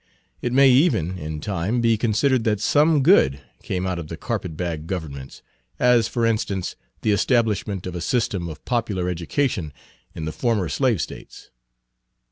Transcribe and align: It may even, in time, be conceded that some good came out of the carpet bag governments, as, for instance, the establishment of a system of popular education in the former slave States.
It 0.41 0.51
may 0.51 0.67
even, 0.71 1.19
in 1.19 1.41
time, 1.41 1.79
be 1.79 1.95
conceded 1.95 2.43
that 2.45 2.59
some 2.59 3.03
good 3.03 3.39
came 3.61 3.85
out 3.85 3.99
of 3.99 4.07
the 4.07 4.17
carpet 4.17 4.57
bag 4.57 4.87
governments, 4.87 5.43
as, 5.77 6.07
for 6.07 6.25
instance, 6.25 6.75
the 7.03 7.11
establishment 7.11 7.85
of 7.85 7.93
a 7.93 8.01
system 8.01 8.49
of 8.49 8.65
popular 8.65 9.07
education 9.09 9.71
in 10.15 10.25
the 10.25 10.31
former 10.33 10.69
slave 10.69 11.03
States. 11.03 11.51